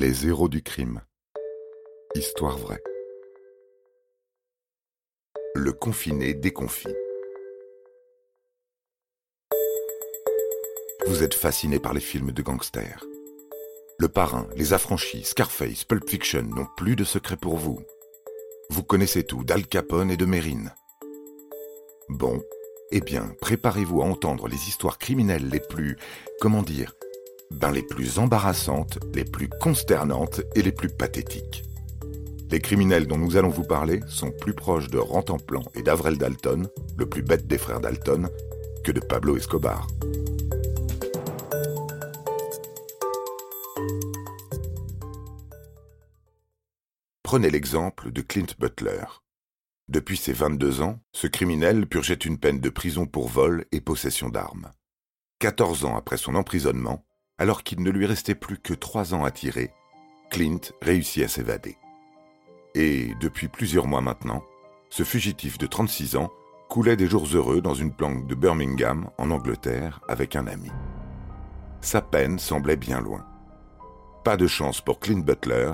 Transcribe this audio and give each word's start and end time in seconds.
Les 0.00 0.26
héros 0.26 0.48
du 0.48 0.62
crime. 0.62 1.02
Histoire 2.14 2.56
vraie. 2.56 2.82
Le 5.54 5.74
confiné 5.74 6.32
déconfit. 6.32 6.88
Vous 11.06 11.22
êtes 11.22 11.34
fasciné 11.34 11.78
par 11.78 11.92
les 11.92 12.00
films 12.00 12.32
de 12.32 12.40
gangsters. 12.40 13.04
Le 13.98 14.08
Parrain, 14.08 14.48
Les 14.56 14.72
Affranchis, 14.72 15.24
Scarface, 15.24 15.84
Pulp 15.84 16.08
Fiction 16.08 16.44
n'ont 16.44 16.68
plus 16.78 16.96
de 16.96 17.04
secret 17.04 17.36
pour 17.36 17.58
vous. 17.58 17.82
Vous 18.70 18.82
connaissez 18.82 19.24
tout 19.24 19.44
d'Al 19.44 19.66
Capone 19.66 20.10
et 20.10 20.16
de 20.16 20.24
Mérine. 20.24 20.72
Bon, 22.08 22.42
eh 22.90 23.02
bien, 23.02 23.34
préparez-vous 23.42 24.00
à 24.00 24.06
entendre 24.06 24.48
les 24.48 24.66
histoires 24.66 24.96
criminelles 24.96 25.50
les 25.50 25.60
plus, 25.60 25.98
comment 26.40 26.62
dire, 26.62 26.94
ben 27.50 27.70
les 27.70 27.82
plus 27.82 28.18
embarrassantes, 28.18 28.98
les 29.14 29.24
plus 29.24 29.48
consternantes 29.48 30.40
et 30.54 30.62
les 30.62 30.72
plus 30.72 30.88
pathétiques. 30.88 31.64
Les 32.50 32.60
criminels 32.60 33.06
dont 33.06 33.18
nous 33.18 33.36
allons 33.36 33.48
vous 33.48 33.64
parler 33.64 34.00
sont 34.08 34.30
plus 34.30 34.54
proches 34.54 34.88
de 34.88 34.98
Rantanplan 34.98 35.62
et 35.74 35.82
d'Avrel 35.82 36.18
Dalton, 36.18 36.68
le 36.98 37.06
plus 37.06 37.22
bête 37.22 37.46
des 37.46 37.58
frères 37.58 37.80
Dalton, 37.80 38.28
que 38.82 38.92
de 38.92 39.00
Pablo 39.00 39.36
Escobar. 39.36 39.86
Prenez 47.22 47.50
l'exemple 47.50 48.10
de 48.10 48.22
Clint 48.22 48.56
Butler. 48.58 49.04
Depuis 49.88 50.16
ses 50.16 50.32
22 50.32 50.82
ans, 50.82 50.98
ce 51.12 51.28
criminel 51.28 51.86
purgeait 51.86 52.14
une 52.14 52.38
peine 52.38 52.58
de 52.58 52.68
prison 52.70 53.06
pour 53.06 53.28
vol 53.28 53.66
et 53.70 53.80
possession 53.80 54.28
d'armes. 54.28 54.72
14 55.38 55.84
ans 55.84 55.96
après 55.96 56.16
son 56.16 56.34
emprisonnement, 56.34 57.04
alors 57.40 57.64
qu'il 57.64 57.82
ne 57.82 57.90
lui 57.90 58.04
restait 58.04 58.34
plus 58.34 58.58
que 58.58 58.74
trois 58.74 59.14
ans 59.14 59.24
à 59.24 59.30
tirer, 59.30 59.72
Clint 60.30 60.60
réussit 60.82 61.24
à 61.24 61.28
s'évader. 61.28 61.78
Et 62.74 63.14
depuis 63.18 63.48
plusieurs 63.48 63.86
mois 63.86 64.02
maintenant, 64.02 64.44
ce 64.90 65.04
fugitif 65.04 65.56
de 65.56 65.66
36 65.66 66.16
ans 66.16 66.30
coulait 66.68 66.96
des 66.96 67.06
jours 67.06 67.26
heureux 67.32 67.62
dans 67.62 67.72
une 67.72 67.94
planque 67.94 68.26
de 68.26 68.34
Birmingham, 68.34 69.08
en 69.16 69.30
Angleterre, 69.30 70.02
avec 70.06 70.36
un 70.36 70.46
ami. 70.46 70.70
Sa 71.80 72.02
peine 72.02 72.38
semblait 72.38 72.76
bien 72.76 73.00
loin. 73.00 73.24
Pas 74.22 74.36
de 74.36 74.46
chance 74.46 74.82
pour 74.82 75.00
Clint 75.00 75.24
Butler, 75.24 75.72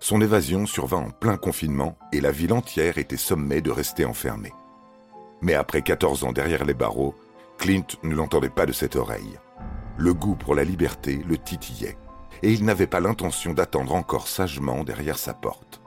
son 0.00 0.20
évasion 0.20 0.66
survint 0.66 0.98
en 0.98 1.10
plein 1.10 1.36
confinement 1.36 1.96
et 2.12 2.20
la 2.20 2.32
ville 2.32 2.52
entière 2.52 2.98
était 2.98 3.16
sommée 3.16 3.60
de 3.60 3.70
rester 3.70 4.04
enfermée. 4.04 4.52
Mais 5.42 5.54
après 5.54 5.82
14 5.82 6.24
ans 6.24 6.32
derrière 6.32 6.64
les 6.64 6.74
barreaux, 6.74 7.14
Clint 7.56 7.86
ne 8.02 8.16
l'entendait 8.16 8.50
pas 8.50 8.66
de 8.66 8.72
cette 8.72 8.96
oreille. 8.96 9.38
Le 9.96 10.12
goût 10.12 10.34
pour 10.34 10.54
la 10.54 10.64
liberté 10.64 11.22
le 11.26 11.38
titillait, 11.38 11.96
et 12.42 12.52
il 12.52 12.64
n'avait 12.64 12.86
pas 12.86 13.00
l'intention 13.00 13.52
d'attendre 13.52 13.94
encore 13.94 14.28
sagement 14.28 14.82
derrière 14.84 15.18
sa 15.18 15.34
porte. 15.34 15.80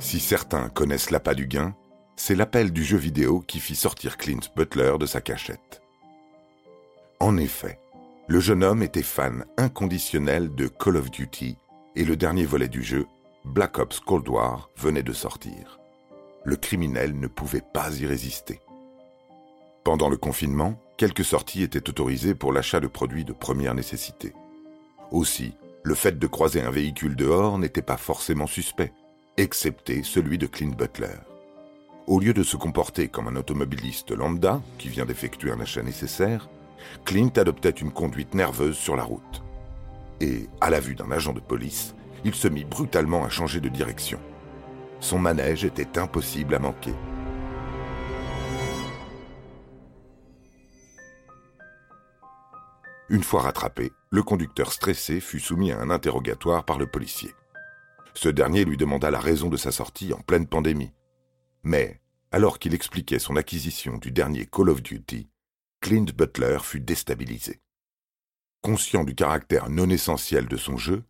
Si 0.00 0.18
certains 0.18 0.68
connaissent 0.68 1.10
l'appât 1.10 1.34
du 1.34 1.46
gain, 1.46 1.74
c'est 2.16 2.34
l'appel 2.34 2.72
du 2.72 2.84
jeu 2.84 2.96
vidéo 2.96 3.40
qui 3.40 3.60
fit 3.60 3.76
sortir 3.76 4.16
Clint 4.16 4.40
Butler 4.56 4.94
de 4.98 5.06
sa 5.06 5.20
cachette. 5.20 5.80
En 7.20 7.36
effet, 7.36 7.78
le 8.26 8.40
jeune 8.40 8.64
homme 8.64 8.82
était 8.82 9.02
fan 9.02 9.44
inconditionnel 9.56 10.54
de 10.54 10.68
Call 10.68 10.96
of 10.96 11.10
Duty 11.10 11.56
et 11.96 12.04
le 12.04 12.16
dernier 12.16 12.44
volet 12.44 12.68
du 12.68 12.82
jeu, 12.82 13.06
Black 13.44 13.78
Ops 13.78 14.00
Cold 14.00 14.28
War, 14.28 14.70
venait 14.76 15.02
de 15.02 15.12
sortir. 15.12 15.78
Le 16.44 16.56
criminel 16.56 17.18
ne 17.18 17.26
pouvait 17.26 17.64
pas 17.72 17.94
y 17.98 18.06
résister. 18.06 18.60
Pendant 19.84 20.08
le 20.08 20.16
confinement, 20.16 20.80
quelques 21.00 21.24
sorties 21.24 21.62
étaient 21.62 21.88
autorisées 21.88 22.34
pour 22.34 22.52
l'achat 22.52 22.78
de 22.78 22.86
produits 22.86 23.24
de 23.24 23.32
première 23.32 23.74
nécessité. 23.74 24.34
Aussi, 25.10 25.54
le 25.82 25.94
fait 25.94 26.18
de 26.18 26.26
croiser 26.26 26.60
un 26.60 26.70
véhicule 26.70 27.16
dehors 27.16 27.56
n'était 27.56 27.80
pas 27.80 27.96
forcément 27.96 28.46
suspect, 28.46 28.92
excepté 29.38 30.02
celui 30.02 30.36
de 30.36 30.46
Clint 30.46 30.76
Butler. 30.76 31.16
Au 32.06 32.20
lieu 32.20 32.34
de 32.34 32.42
se 32.42 32.58
comporter 32.58 33.08
comme 33.08 33.28
un 33.28 33.36
automobiliste 33.36 34.10
lambda 34.10 34.60
qui 34.76 34.90
vient 34.90 35.06
d'effectuer 35.06 35.50
un 35.50 35.60
achat 35.60 35.82
nécessaire, 35.82 36.50
Clint 37.06 37.32
adoptait 37.36 37.70
une 37.70 37.92
conduite 37.92 38.34
nerveuse 38.34 38.76
sur 38.76 38.94
la 38.94 39.04
route. 39.04 39.42
Et, 40.20 40.50
à 40.60 40.68
la 40.68 40.80
vue 40.80 40.96
d'un 40.96 41.10
agent 41.12 41.32
de 41.32 41.40
police, 41.40 41.94
il 42.26 42.34
se 42.34 42.46
mit 42.46 42.64
brutalement 42.64 43.24
à 43.24 43.30
changer 43.30 43.60
de 43.60 43.70
direction. 43.70 44.20
Son 45.00 45.18
manège 45.18 45.64
était 45.64 45.98
impossible 45.98 46.54
à 46.54 46.58
manquer. 46.58 46.92
Une 53.10 53.24
fois 53.24 53.42
rattrapé, 53.42 53.90
le 54.10 54.22
conducteur 54.22 54.72
stressé 54.72 55.18
fut 55.18 55.40
soumis 55.40 55.72
à 55.72 55.80
un 55.80 55.90
interrogatoire 55.90 56.64
par 56.64 56.78
le 56.78 56.86
policier. 56.86 57.34
Ce 58.14 58.28
dernier 58.28 58.64
lui 58.64 58.76
demanda 58.76 59.10
la 59.10 59.18
raison 59.18 59.48
de 59.48 59.56
sa 59.56 59.72
sortie 59.72 60.12
en 60.12 60.20
pleine 60.20 60.46
pandémie. 60.46 60.92
Mais, 61.64 62.00
alors 62.30 62.60
qu'il 62.60 62.72
expliquait 62.72 63.18
son 63.18 63.34
acquisition 63.34 63.98
du 63.98 64.12
dernier 64.12 64.46
Call 64.46 64.68
of 64.68 64.80
Duty, 64.80 65.28
Clint 65.80 66.06
Butler 66.16 66.58
fut 66.62 66.78
déstabilisé. 66.78 67.60
Conscient 68.62 69.02
du 69.02 69.16
caractère 69.16 69.70
non 69.70 69.90
essentiel 69.90 70.46
de 70.46 70.56
son 70.56 70.76
jeu, 70.76 71.02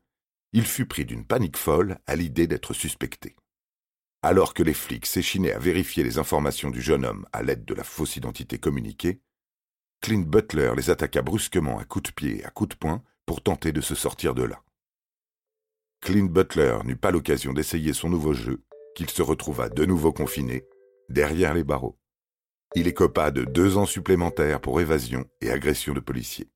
il 0.54 0.64
fut 0.64 0.86
pris 0.86 1.04
d'une 1.04 1.26
panique 1.26 1.58
folle 1.58 1.98
à 2.06 2.16
l'idée 2.16 2.46
d'être 2.46 2.72
suspecté. 2.72 3.36
Alors 4.22 4.54
que 4.54 4.62
les 4.62 4.74
flics 4.74 5.04
s'échinaient 5.04 5.52
à 5.52 5.58
vérifier 5.58 6.02
les 6.02 6.16
informations 6.16 6.70
du 6.70 6.80
jeune 6.80 7.04
homme 7.04 7.26
à 7.34 7.42
l'aide 7.42 7.66
de 7.66 7.74
la 7.74 7.84
fausse 7.84 8.16
identité 8.16 8.56
communiquée, 8.56 9.20
Clint 10.00 10.24
Butler 10.26 10.72
les 10.76 10.88
attaqua 10.88 11.20
brusquement 11.20 11.78
à 11.78 11.84
coups 11.84 12.10
de 12.10 12.14
pied 12.14 12.40
et 12.40 12.44
à 12.44 12.50
coups 12.50 12.70
de 12.70 12.74
poing 12.74 13.02
pour 13.26 13.42
tenter 13.42 13.70
de 13.70 13.82
se 13.82 13.94
sortir 13.94 14.34
de 14.34 14.44
là. 14.44 14.62
Clint 16.00 16.30
Butler 16.30 16.78
n'eut 16.84 16.96
pas 16.96 17.10
l'occasion 17.10 17.52
d'essayer 17.52 17.92
son 17.92 18.08
nouveau 18.08 18.32
jeu, 18.32 18.62
qu'il 18.94 19.10
se 19.10 19.20
retrouva 19.20 19.68
de 19.68 19.84
nouveau 19.84 20.12
confiné, 20.12 20.64
derrière 21.10 21.52
les 21.52 21.64
barreaux. 21.64 21.98
Il 22.74 22.88
écopa 22.88 23.30
de 23.30 23.44
deux 23.44 23.76
ans 23.76 23.84
supplémentaires 23.84 24.62
pour 24.62 24.80
évasion 24.80 25.26
et 25.42 25.50
agression 25.50 25.92
de 25.92 26.00
policiers. 26.00 26.48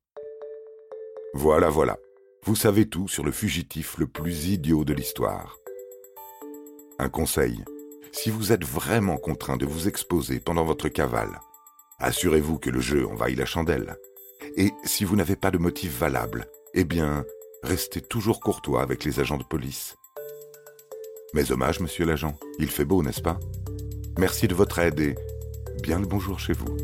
Voilà, 1.35 1.69
voilà, 1.69 1.99
vous 2.45 2.55
savez 2.55 2.89
tout 2.89 3.07
sur 3.07 3.23
le 3.23 3.31
fugitif 3.31 3.99
le 3.99 4.07
plus 4.07 4.47
idiot 4.47 4.85
de 4.85 4.93
l'histoire. 4.93 5.59
Un 6.97 7.09
conseil, 7.09 7.63
si 8.11 8.31
vous 8.31 8.51
êtes 8.51 8.65
vraiment 8.65 9.17
contraint 9.17 9.57
de 9.57 9.67
vous 9.67 9.87
exposer 9.87 10.39
pendant 10.39 10.63
votre 10.63 10.89
cavale, 10.89 11.39
Assurez-vous 11.99 12.59
que 12.59 12.69
le 12.69 12.81
jeu 12.81 13.07
envahit 13.07 13.37
la 13.37 13.45
chandelle. 13.45 13.97
Et 14.57 14.71
si 14.83 15.05
vous 15.05 15.15
n'avez 15.15 15.35
pas 15.35 15.51
de 15.51 15.57
motif 15.57 15.97
valable, 15.97 16.47
eh 16.73 16.83
bien, 16.83 17.25
restez 17.63 18.01
toujours 18.01 18.41
courtois 18.41 18.81
avec 18.81 19.05
les 19.05 19.19
agents 19.19 19.37
de 19.37 19.43
police. 19.43 19.95
Mes 21.33 21.51
hommages, 21.51 21.79
monsieur 21.79 22.05
l'agent. 22.05 22.37
Il 22.59 22.69
fait 22.69 22.85
beau, 22.85 23.01
n'est-ce 23.01 23.21
pas? 23.21 23.39
Merci 24.17 24.47
de 24.47 24.55
votre 24.55 24.79
aide 24.79 24.99
et 24.99 25.15
bien 25.81 25.99
le 25.99 26.05
bonjour 26.05 26.39
chez 26.39 26.53
vous. 26.53 26.77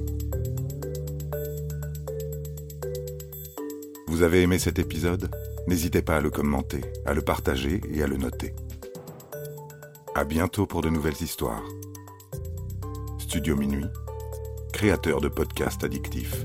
Vous 4.07 4.23
avez 4.23 4.41
aimé 4.41 4.59
cet 4.59 4.79
épisode? 4.79 5.29
N'hésitez 5.67 6.01
pas 6.01 6.17
à 6.17 6.21
le 6.21 6.29
commenter, 6.29 6.81
à 7.05 7.13
le 7.13 7.21
partager 7.21 7.81
et 7.93 8.01
à 8.01 8.07
le 8.07 8.17
noter. 8.17 8.53
À 10.15 10.23
bientôt 10.23 10.65
pour 10.65 10.81
de 10.81 10.89
nouvelles 10.89 11.21
histoires. 11.21 11.63
Studio 13.19 13.55
Minuit 13.55 13.85
créateur 14.81 15.21
de 15.21 15.29
podcasts 15.29 15.83
addictifs. 15.83 16.43